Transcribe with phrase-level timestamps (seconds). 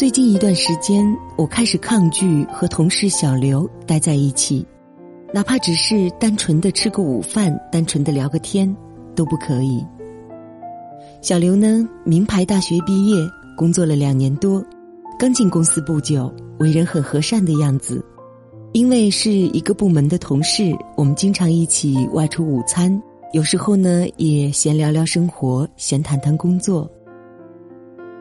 [0.00, 1.04] 最近一段时间，
[1.36, 4.66] 我开始抗拒和同事小刘待在一起，
[5.30, 8.74] 哪怕只是单纯的吃个午饭，单纯的聊个天，
[9.14, 9.84] 都不可以。
[11.20, 13.18] 小刘呢，名牌大学毕业，
[13.58, 14.64] 工作了两年多，
[15.18, 18.02] 刚进公司不久，为人很和善的样子。
[18.72, 22.90] 因为是一个部门的同事，我们经常一起外出午餐，
[23.34, 26.90] 有时候呢也闲聊聊生活，闲谈谈工作。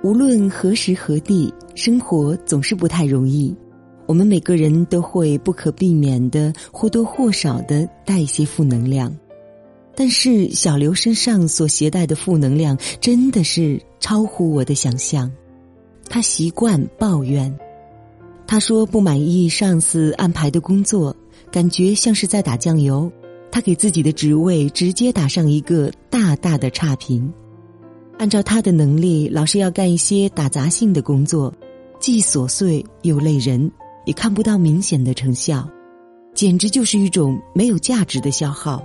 [0.01, 3.53] 无论何时何地，生活总是不太容易，
[4.05, 9.13] 我们每个人都会不可避免的或多或少的带一些负能量。
[9.93, 15.29] 但是小刘身上所携带的负能量真的是超乎我的想象，
[16.07, 17.53] 他习惯抱怨。
[18.47, 21.13] 他说不满意上司安排的工作，
[21.51, 23.11] 感觉像是在打酱油。
[23.51, 27.29] 他给自己的职位直接打上一个大大的差评。
[28.19, 31.53] 按照他的能力，老是要干一些打杂性的工作，
[32.01, 33.71] 既琐碎又累人，
[34.05, 35.65] 也看不到明显的成效，
[36.33, 38.83] 简直就是一种没有价值的消耗。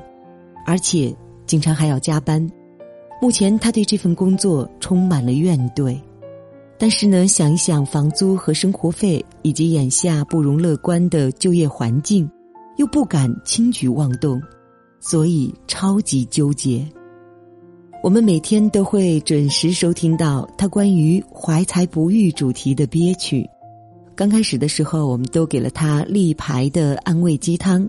[0.64, 1.12] 而且
[1.46, 2.48] 经常还要加班。
[3.20, 6.00] 目前他对这份工作充满了怨怼。
[6.78, 12.30] 但是呢，想一想房租和生活费，以及眼下不容乐观的就业环境，
[12.76, 14.40] 又不敢轻举妄动，
[15.00, 16.86] 所以超级纠结。
[18.04, 23.48] 我们每天都会准时收听到他关于怀才不遇主题的憋屈。
[24.14, 27.88] 刚开始的时候，我们都给了他立牌的安慰鸡汤，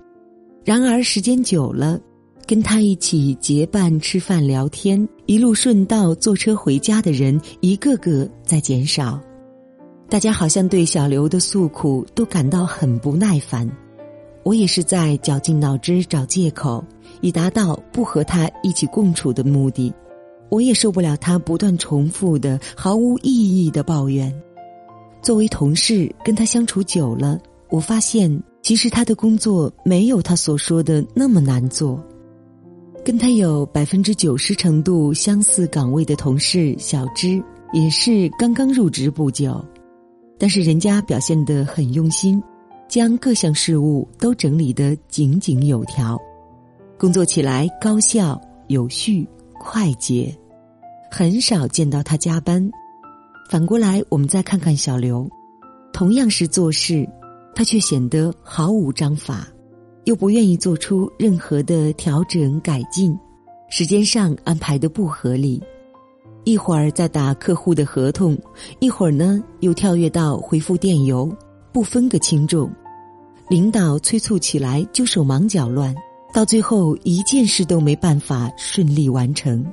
[0.63, 1.99] 然而时间久了。
[2.47, 9.19] 跟他一起结伴吃饭聊天，一路顺道坐车回家的人一个个在减少，
[10.07, 13.69] 大家好像对小刘的诉苦都感到很不耐烦。
[14.43, 16.81] 我也是在绞尽脑汁找借口，
[17.19, 19.93] 以达到不和他一起共处的目的。
[20.49, 24.33] 我也受不了他不断重复的毫无意义的抱怨。
[25.21, 27.39] 作为同事，跟他相处久了，
[27.69, 32.03] 我发现其实他的工作没有他所说的那么难做。
[33.03, 37.39] 跟他有百分之九十程度相似岗位的同事小芝，
[37.71, 39.63] 也是刚刚入职不久，
[40.39, 42.41] 但是人家表现得很用心，
[42.87, 46.19] 将各项事务都整理得井井有条，
[46.97, 49.27] 工作起来高效、有序、
[49.65, 50.31] 快捷，
[51.09, 52.69] 很少见到他加班。
[53.49, 55.27] 反过来，我们再看看小刘，
[55.91, 57.09] 同样是做事，
[57.55, 59.47] 他却显得毫无章法。
[60.03, 63.17] 又不愿意做出任何的调整改进，
[63.67, 65.61] 时间上安排的不合理，
[66.43, 68.37] 一会儿在打客户的合同，
[68.79, 71.35] 一会儿呢又跳跃到回复电邮，
[71.73, 72.71] 不分个轻重。
[73.49, 75.93] 领导催促起来就手忙脚乱，
[76.35, 79.65] 到最后一件事都没办法顺利完成。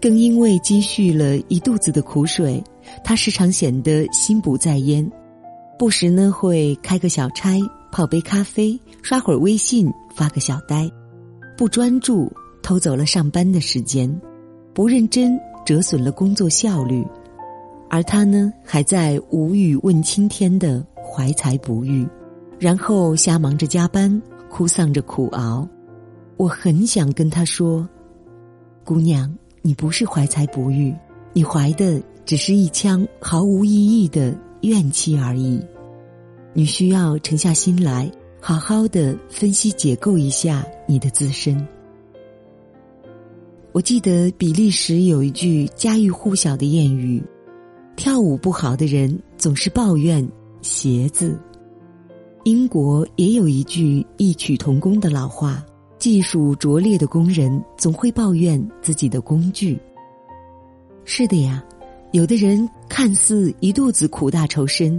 [0.00, 2.60] 更因为积蓄了一肚子的苦水，
[3.04, 5.08] 他时常显得心不在焉，
[5.78, 7.56] 不时呢会开个小差。
[7.92, 10.90] 泡杯咖啡，刷会儿微信，发个小呆，
[11.56, 12.30] 不专注，
[12.64, 14.10] 偷走了上班的时间；
[14.74, 17.06] 不认真，折损了工作效率。
[17.88, 22.04] 而他呢，还在无语问青天的怀才不遇，
[22.58, 24.20] 然后瞎忙着加班，
[24.50, 25.66] 哭丧着苦熬。
[26.36, 27.88] 我很想跟他说
[28.84, 30.94] ：“姑娘，你不是怀才不遇，
[31.32, 35.60] 你怀的只是一腔毫无意义的怨气而已。”
[36.52, 38.10] 你需要沉下心来，
[38.40, 41.66] 好好的分析解构一下你的自身。
[43.72, 47.22] 我记得比利时有一句家喻户晓的谚语
[47.94, 50.26] ：“跳舞不好的人总是抱怨
[50.62, 51.38] 鞋子。”
[52.44, 55.62] 英国也有一句异曲同工的老话
[56.06, 59.76] ：“技术拙劣的工人总会抱怨自己的工具。”
[61.04, 61.64] 是的呀，
[62.12, 64.96] 有的人看似一肚子苦大仇深。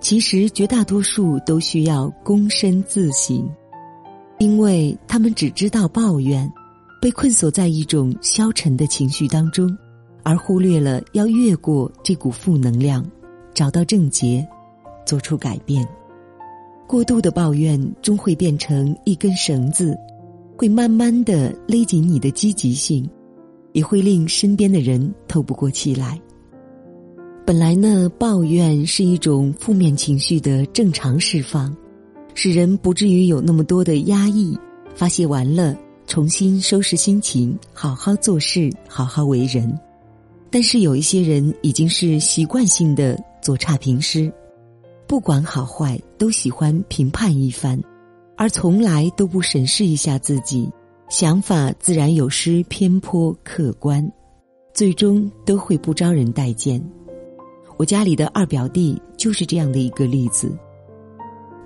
[0.00, 3.44] 其实绝大多数都需要躬身自省，
[4.38, 6.48] 因为他们只知道抱怨，
[7.02, 9.76] 被困锁在一种消沉的情绪当中，
[10.22, 13.04] 而忽略了要越过这股负能量，
[13.52, 14.46] 找到症结，
[15.04, 15.84] 做出改变。
[16.86, 19.98] 过度的抱怨终会变成一根绳子，
[20.56, 23.08] 会慢慢的勒紧你的积极性，
[23.72, 26.20] 也会令身边的人透不过气来。
[27.44, 31.76] 本来呢，抱怨是一种负面情绪的正常释放，
[32.34, 34.58] 使人不至于有那么多的压抑。
[34.94, 35.76] 发泄完了，
[36.06, 39.78] 重新收拾心情，好好做事，好好为人。
[40.50, 44.32] 但是有一些人已经是习惯性的做差评师，
[45.06, 47.78] 不管好坏都喜欢评判一番，
[48.36, 50.70] 而从来都不审视一下自己，
[51.08, 54.06] 想法自然有失偏颇客观，
[54.74, 56.82] 最终都会不招人待见。
[57.78, 60.54] 我家里的二表弟就是这样的一个例子。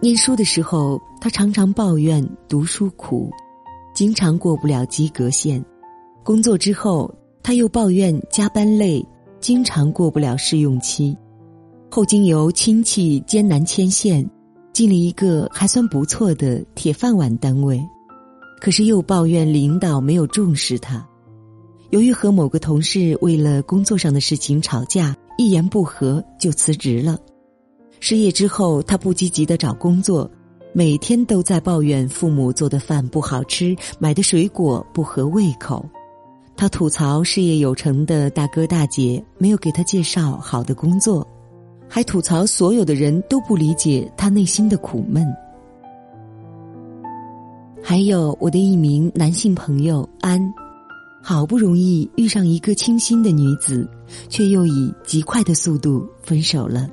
[0.01, 3.31] 念书的时候，他常常抱怨读书苦，
[3.95, 5.63] 经常过不了及格线；
[6.25, 7.13] 工作之后，
[7.43, 9.05] 他又抱怨加班累，
[9.41, 11.17] 经常过不了试用期。
[11.91, 14.25] 后经由亲戚艰难牵线，
[14.73, 17.81] 进了一个还算不错的铁饭碗单位，
[18.61, 21.07] 可是又抱怨领导没有重视他。
[21.91, 27.19] 由于和某个同事为了工作上的事情吵架，一言不合就辞职了。
[27.99, 30.31] 失业之后，他不积极的找工作，
[30.73, 35.85] 每天都在抱怨父母做的饭不好吃，买的水果不合胃口。
[36.57, 41.27] 他吐槽事业有成的大哥大姐没有给他介绍好的工作。
[41.93, 45.27] 还吐槽所有的人都不理解他内心的苦闷。
[47.83, 50.41] 还有我的一名男性朋友安，
[51.21, 53.91] 好不容易遇上一个倾心的女子，
[54.29, 56.89] 却又以极快的速度分手了。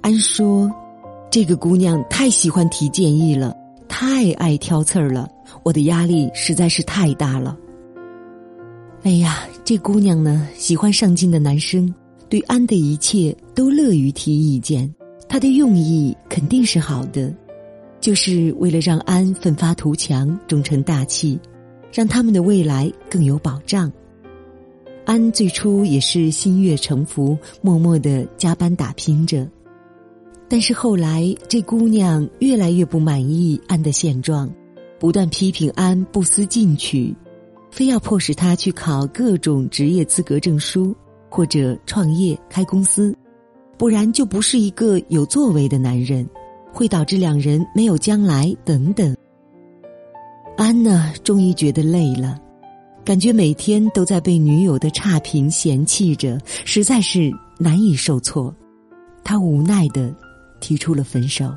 [0.00, 0.68] 安说
[1.30, 3.54] ：“这个姑娘太喜欢提建议了，
[3.86, 5.30] 太爱挑刺儿了，
[5.62, 7.56] 我的压力实在是太大了。”
[9.04, 11.94] 哎呀，这姑娘呢，喜欢上进的男生。
[12.28, 14.90] 对安的一切都乐于提意见，
[15.28, 17.30] 他的用意肯定是好的，
[18.00, 21.38] 就是为了让安奋发图强、终成大器，
[21.92, 23.92] 让他们的未来更有保障。
[25.04, 29.46] 安最初也是心悦诚服，默默的加班打拼着，
[30.48, 34.50] 但是后来这姑娘越来越不满意安的现状，
[34.98, 37.14] 不断批评安不思进取，
[37.70, 40.96] 非要迫使他去考各种职业资格证书。
[41.32, 43.16] 或者创业开公司，
[43.80, 46.28] 不然就不是一个有作为的男人，
[46.70, 49.16] 会导致两人没有将来等等。
[50.54, 52.38] 安呢，终于觉得累了，
[53.02, 58.54] 感觉每天都在被女友的差评嫌弃着，实在是难以受挫。
[59.24, 60.14] 他无奈的
[60.60, 61.50] 提出了分手，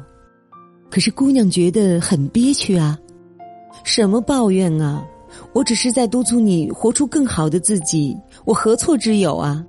[0.89, 2.97] 可是姑娘觉得很憋屈啊，
[3.83, 5.05] 什么抱怨啊？
[5.51, 8.15] 我只是在督促你活出更好的自己，
[8.45, 9.61] 我何错之有啊？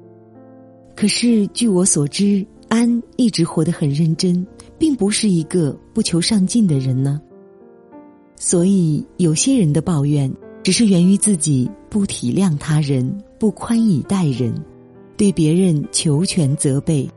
[0.96, 4.46] 可是据我所知，安一直活得很认真，
[4.79, 7.20] 并不是一个不求上进的人呢。
[8.37, 10.32] 所以有些人的抱怨，
[10.62, 14.55] 只是源于自己不体谅他人、不宽以待人，
[15.17, 17.08] 对别人求全责备，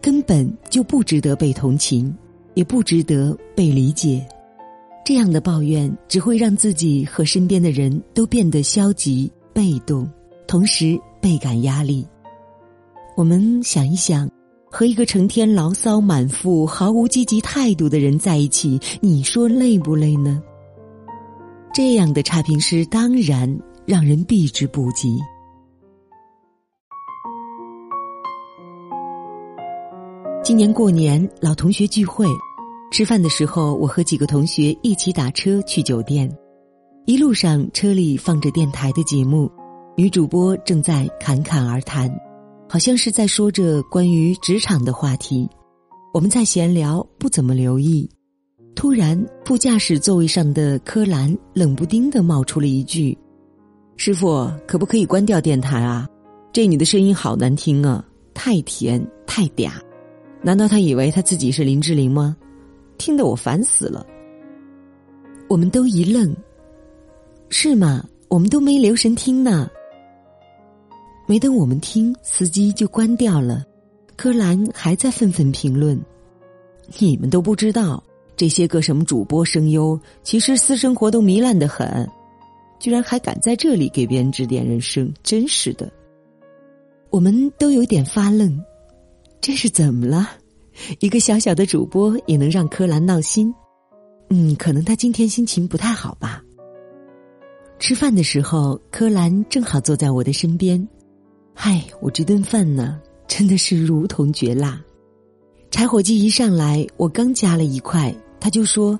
[0.00, 2.14] 根本就不值得被同情，
[2.54, 4.26] 也不值得被理解。
[5.04, 10.08] 这样的抱怨只会让自己和身边的人都变得消极、被动，
[10.46, 12.06] 同时倍感压力。
[13.14, 14.28] 我们想一想，
[14.70, 20.42] 和一个成天牢骚满腹、毫无积极态度的人在一起，你说累不累呢？
[21.74, 25.18] 这样的差评师当然让人避之不及。
[30.42, 32.26] 今年过年，老同学聚会。
[32.90, 36.30] 吃饭的时候，我和几个同学一起打车去酒店，
[37.06, 39.50] 一路上车里放着电台的节目，
[39.96, 42.10] 女主播正在侃侃而谈，
[42.72, 45.46] 好像是在说着关于职场的话题。
[46.14, 48.08] 我们在闲聊，不怎么留意。
[48.74, 53.14] 突然，副驾驶座位上的柯兰冷不丁的冒出了一句
[53.98, 56.08] ：“师傅，可不可以关掉电台啊？
[56.50, 59.70] 这女的声音好难听啊，太甜太嗲。
[60.40, 62.34] 难道她以为她自己是林志玲吗？”
[62.96, 64.06] 听得我烦死了。
[65.46, 66.34] 我们都一愣，
[67.50, 68.02] 是吗？
[68.28, 69.68] 我们都没留神听呢。
[71.32, 73.64] 没等我们听，司机就关掉了。
[74.16, 75.98] 柯兰还在愤愤评论
[77.00, 78.04] ：“你们都不知道，
[78.36, 82.06] 这些个什么主播声优，其实私生活都糜烂的很，
[82.78, 85.90] 居然还敢在这里给别人指点人生，真是的。”
[87.08, 88.62] 我们都有点发愣，
[89.40, 90.32] 这是怎么了？
[91.00, 93.50] 一个小小的主播也能让柯兰闹心，
[94.28, 96.42] 嗯，可能他今天心情不太好吧。
[97.78, 100.86] 吃饭的时候，柯兰正好坐在我的身边，
[101.54, 104.80] 嗨，我这顿饭呢，真的是如同绝辣。
[105.70, 108.98] 柴火鸡一上来，我刚夹了一块，他就说：“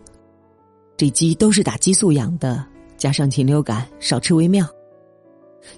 [0.97, 2.64] 这鸡都是打激素养的，
[2.97, 4.66] 加上禽流感，少吃为妙。”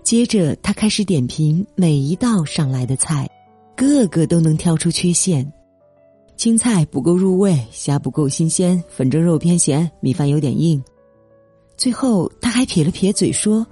[0.02, 3.28] 接着他开始点评每一道上来的菜，
[3.76, 5.50] 个个都能挑出缺陷。
[6.36, 10.82] 青菜不够入味，虾不够新鲜，粉蒸肉偏咸，米饭有点硬。
[11.76, 13.66] 最后他还撇了撇嘴说：“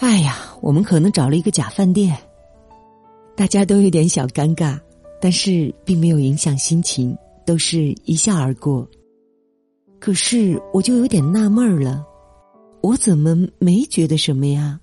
[0.00, 2.16] 哎呀，我们可能找了一个假饭店。”
[3.38, 4.76] 大家都有点小尴尬，
[5.20, 7.16] 但是并没有影响心情，
[7.46, 8.84] 都是一笑而过。
[10.00, 12.04] 可是我就有点纳闷儿了，
[12.82, 14.80] 我怎么没觉得什么呀？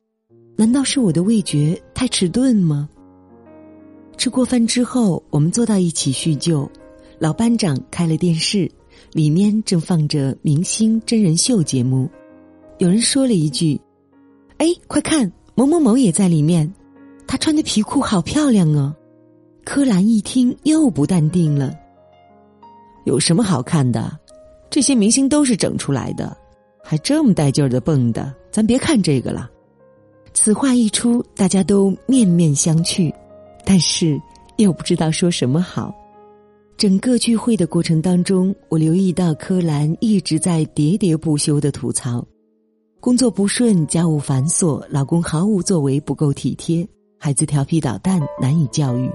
[0.56, 2.88] 难道是我的味觉太迟钝吗？
[4.16, 6.66] 吃过饭之后，我们坐到一起叙旧。
[7.20, 8.72] 老班长开了电视，
[9.12, 12.10] 里面正放着明星真人秀节目。
[12.78, 13.78] 有人说了一句
[14.60, 16.74] ：“哎，快看，某某某也在里面，
[17.28, 18.96] 他穿的皮裤好漂亮哦。”
[19.66, 21.74] 柯蓝一听又不淡定了
[23.06, 24.18] ：“有什么好看的？
[24.70, 26.36] 这些明星都是整出来的，
[26.84, 29.50] 还这么带劲儿的蹦的，咱别看这个了。”
[30.34, 33.12] 此话一出，大家都面面相觑，
[33.64, 34.22] 但是
[34.58, 35.96] 又不知道说什么好。
[36.78, 42.24] 整个聚会的过程当中，我留意到柯蓝一直在喋喋不休的吐槽，
[43.00, 46.86] 工作不顺，家务繁琐，老公毫无作为，不够体贴，
[47.26, 49.12] 孩子调皮捣蛋，难以教育。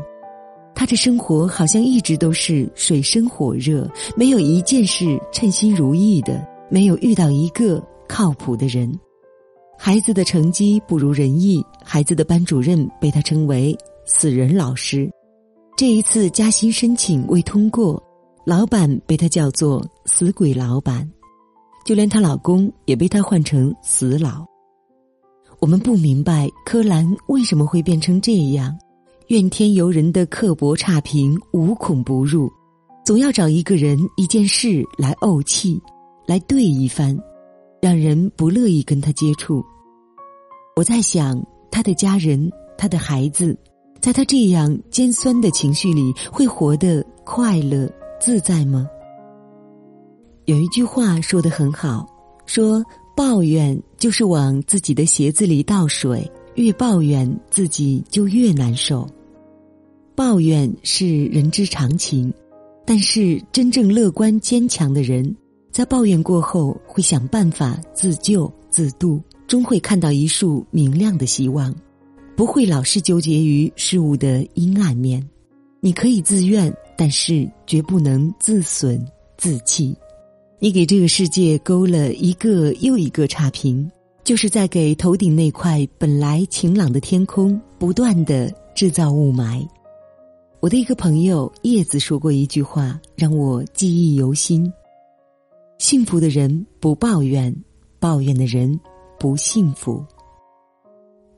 [0.75, 8.93] 他的生活好像一直都是水深火热，没有一件事称心如意的，没有遇到一个靠谱的人。
[9.79, 15.09] 孩子的成绩不如人意，孩子的班主任被他称为“死人老师”。
[15.79, 18.03] 这一次加薪申请未通过，
[18.45, 21.09] 老板被他叫做“死鬼老板”，
[21.87, 24.45] 就连她老公也被他换成“死老”。
[25.61, 28.75] 我们不明白柯蓝为什么会变成这样，
[29.29, 32.51] 怨天尤人的刻薄差评无孔不入，
[33.05, 35.79] 总要找一个人一件事来怄气，
[36.27, 37.17] 来对一番。
[37.83, 39.65] 让人不乐意跟他接触。
[40.77, 43.59] 我在想，他的家人，他的孩子，
[44.01, 47.91] 在他这样尖酸的情绪里，会活得快乐
[48.21, 48.87] 自在吗？
[50.45, 52.07] 有一句话说得很好，
[52.45, 52.85] 说
[53.21, 59.07] 抱怨就是往自己的鞋子里倒水，越抱怨自己就越难受。
[60.15, 62.33] 抱怨是人之常情，
[62.87, 65.37] 但是真正乐观坚强的人。
[65.71, 71.75] 在抱怨过后，会想办法自救自渡，终会看到一束明亮的希望，
[72.35, 75.23] 不会老是纠结于事物的阴暗面。
[75.81, 79.95] 你可以自怨，但是绝不能自损自弃。
[80.63, 83.91] 你给这个世界勾了一个又一个差评，
[84.23, 89.67] 就是在给头顶那块本来晴朗的天空不断的制造雾霾。
[90.61, 94.71] 我的一个朋友叶子说过一句话，让我记忆犹新。
[95.79, 97.57] 幸福的人不抱怨，
[97.99, 98.79] 抱怨的人
[99.19, 100.05] 不幸福。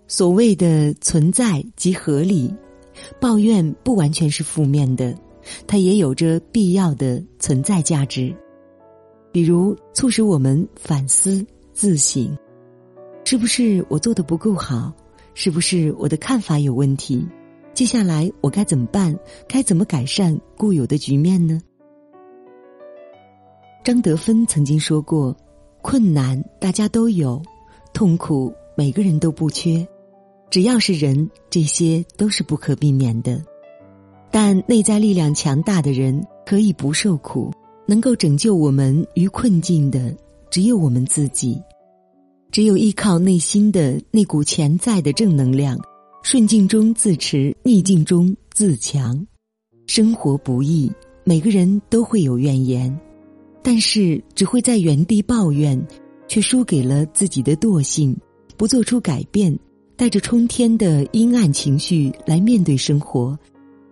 [0.08, 2.52] 所谓的存在即合理，
[3.20, 5.16] 抱怨不完全是负面的，
[5.64, 8.34] 它也有着必要的存在价值。
[9.32, 12.36] 比如促使我们反思自省：
[13.24, 14.92] 是不是我做的不够好？
[15.34, 17.26] 是不是我的看法有问题？
[17.72, 19.18] 接下来我该怎么办？
[19.48, 21.58] 该怎么改善固有的局面呢？
[23.82, 25.34] 张德芬曾经说过
[25.80, 27.42] ：“困难大家都有，
[27.94, 29.88] 痛苦每个人都不缺。
[30.50, 33.42] 只要是人，这些都是不可避免的。
[34.30, 37.50] 但内在力量强大的人可以不受苦，
[37.86, 40.14] 能够拯救我们于困境的
[40.50, 41.60] 只有我们自己。
[42.50, 45.78] 只有依靠内心的那股潜在的正能量，
[46.22, 49.26] 顺境中自持，逆境中自强。
[49.86, 50.92] 生活不易，
[51.24, 52.94] 每个人都会有怨言。”
[53.64, 55.80] 但是只会在原地抱怨，
[56.26, 58.16] 却输给了自己的惰性，
[58.56, 59.56] 不做出改变，
[59.96, 63.38] 带着冲天的阴暗情绪来面对生活。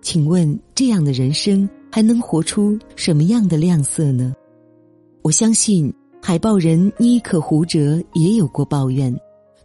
[0.02, 4.34] 请问这样的人生还能活出什么样的亮色呢？
[5.22, 5.92] 我相信
[6.22, 9.14] 海豹人妮可胡哲也有过抱怨，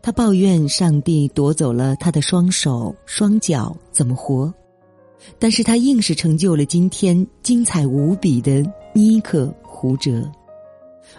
[0.02, 4.54] 他抱怨上帝夺走了他的双手双脚，怎么活？
[5.40, 9.54] 但是他硬是成就了今天精彩无比的妮可。
[9.78, 10.32] 胡哲，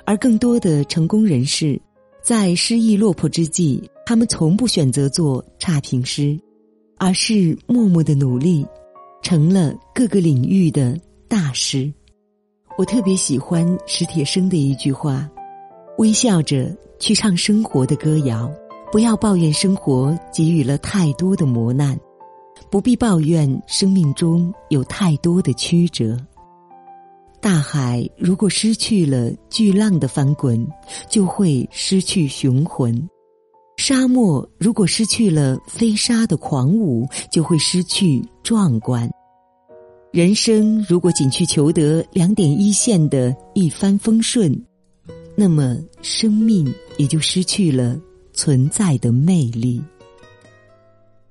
[0.06, 1.78] 而更多的成功人士，
[2.22, 6.36] 在失意落魄之际，他们从不选择做差评师，
[6.96, 8.66] 而是默默的努力，
[9.26, 11.92] 成了各个领域的大师。
[12.78, 15.28] 我特别喜欢史铁生的一句话
[15.98, 18.48] ：“微笑着去唱生活的歌谣，
[18.92, 21.98] 不要抱怨生活给予了太多的磨难，
[22.70, 26.16] 不必抱怨生命中有太多的曲折。”
[27.42, 30.64] 大海如果失去了巨浪的翻滚，
[31.10, 32.94] 就会失去雄浑；
[33.76, 39.10] 沙漠如果失去了飞沙的狂舞，就会失去壮观。
[40.12, 44.56] 人生如果仅去求得两点一线的一帆风顺，
[45.34, 48.00] 那么生命也就失去了
[48.32, 49.82] 存在的魅力。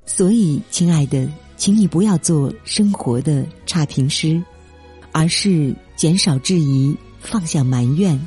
[0.05, 4.43] 所以，亲爱的，请你不要做生活的差评师。
[5.13, 8.19] 而是减少质疑，放下埋怨，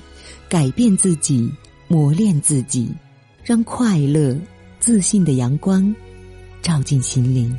[0.49, 1.52] 改变自己，
[1.88, 2.90] 磨练自己，
[3.45, 4.35] 让快乐、
[4.80, 5.95] 自信的阳光
[6.62, 7.54] 照进心灵。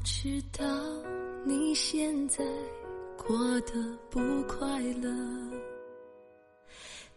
[0.00, 0.64] 我知道
[1.44, 2.42] 你现在
[3.18, 3.72] 过得
[4.08, 5.10] 不快乐，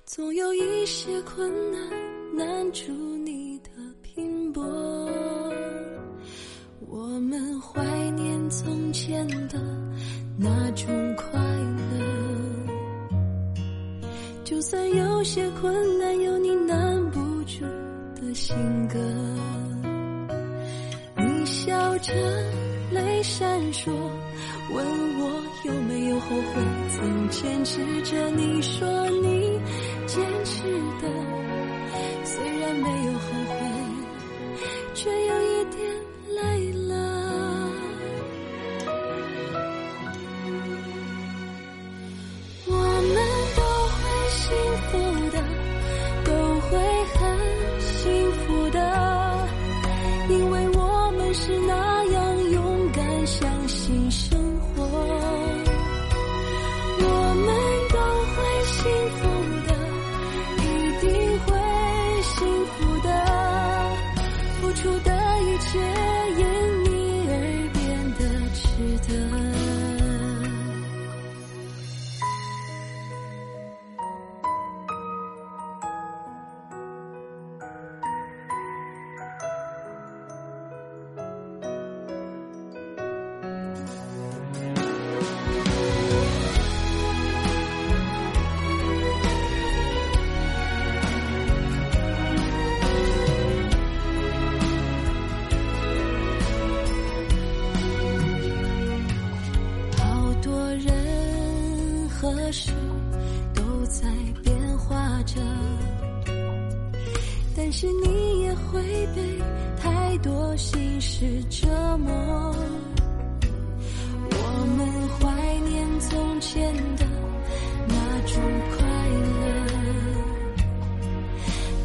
[0.03, 3.69] 总有一些困难难住你的
[4.01, 4.61] 拼搏。
[6.89, 7.81] 我们怀
[8.17, 9.57] 念从前的
[10.37, 10.85] 那种
[11.15, 11.39] 快
[11.89, 12.67] 乐，
[14.43, 17.63] 就算有些困难有你难不住
[18.13, 18.53] 的性
[18.89, 18.99] 格。
[21.15, 22.11] 你笑着。
[22.93, 23.91] 泪闪烁，
[24.71, 24.85] 问
[25.19, 29.59] 我有没有后悔，曾坚持着你说你
[30.05, 30.63] 坚持
[31.01, 31.07] 的，
[32.23, 33.55] 虽然没有后悔，
[34.93, 35.42] 却有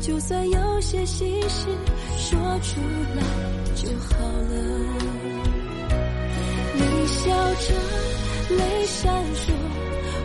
[0.09, 1.67] 就算有些心事
[2.17, 2.81] 说出
[3.15, 3.23] 来
[3.75, 4.55] 就好了。
[6.75, 7.75] 你笑着，
[8.57, 9.53] 泪闪烁。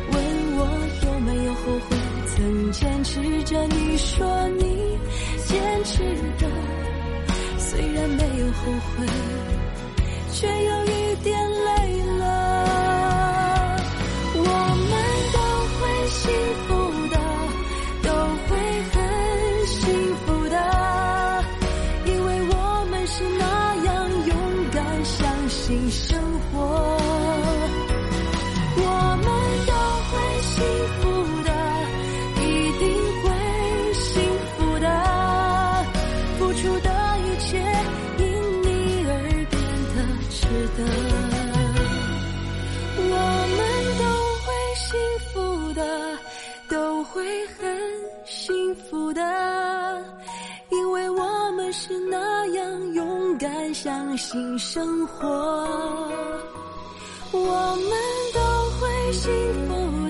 [0.10, 0.16] 问
[0.56, 0.60] 我
[1.06, 4.64] 有没有后悔，曾坚持着你说你
[5.44, 6.02] 坚持
[6.40, 6.50] 的，
[7.58, 9.06] 虽然没有后悔，
[10.32, 11.03] 却有一
[25.66, 26.33] 心声
[54.34, 55.28] 新生活，
[57.32, 57.38] 我
[57.76, 57.92] 们
[58.34, 58.40] 都
[58.80, 59.32] 会幸
[59.68, 60.03] 福。